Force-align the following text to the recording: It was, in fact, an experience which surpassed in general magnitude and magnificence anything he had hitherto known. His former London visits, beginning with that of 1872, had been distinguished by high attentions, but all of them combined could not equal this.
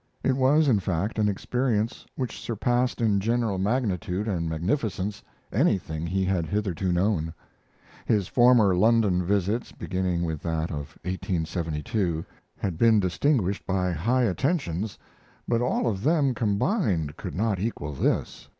It 0.23 0.35
was, 0.35 0.67
in 0.67 0.79
fact, 0.79 1.19
an 1.19 1.29
experience 1.29 2.07
which 2.15 2.39
surpassed 2.41 3.01
in 3.01 3.19
general 3.19 3.59
magnitude 3.59 4.27
and 4.27 4.49
magnificence 4.49 5.21
anything 5.53 6.07
he 6.07 6.25
had 6.25 6.47
hitherto 6.47 6.91
known. 6.91 7.35
His 8.07 8.27
former 8.27 8.75
London 8.75 9.23
visits, 9.23 9.71
beginning 9.71 10.23
with 10.23 10.41
that 10.41 10.71
of 10.71 10.97
1872, 11.03 12.25
had 12.57 12.79
been 12.79 12.99
distinguished 12.99 13.63
by 13.67 13.91
high 13.91 14.23
attentions, 14.23 14.97
but 15.47 15.61
all 15.61 15.85
of 15.85 16.01
them 16.01 16.33
combined 16.33 17.15
could 17.15 17.35
not 17.35 17.59
equal 17.59 17.93
this. 17.93 18.49